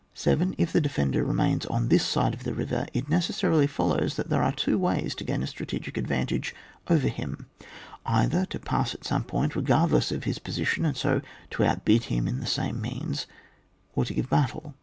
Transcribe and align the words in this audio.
7. 0.15 0.55
If 0.57 0.73
the 0.73 0.81
defender 0.81 1.23
remains 1.23 1.67
on 1.67 1.89
this 1.89 2.03
side 2.03 2.33
of 2.33 2.43
the 2.43 2.55
river, 2.55 2.87
it 2.91 3.07
necessarily 3.07 3.67
follows 3.67 4.15
that 4.15 4.31
there 4.31 4.41
are 4.41 4.51
two 4.51 4.79
ways 4.79 5.13
to 5.13 5.23
gain 5.23 5.43
a 5.43 5.45
strategic 5.45 5.95
advantage 5.95 6.55
over 6.89 7.07
him: 7.07 7.45
either 8.03 8.47
to 8.47 8.57
pass 8.57 8.95
at 8.95 9.03
some 9.05 9.23
point, 9.23 9.55
regardless 9.55 10.11
of 10.11 10.23
his 10.23 10.39
position, 10.39 10.85
and 10.85 10.97
so 10.97 11.21
to 11.51 11.63
outbid 11.63 12.05
him 12.05 12.27
in 12.27 12.39
the 12.39 12.47
same 12.47 12.81
means, 12.81 13.27
or 13.93 14.03
to 14.05 14.15
give 14.15 14.27
battle. 14.27 14.73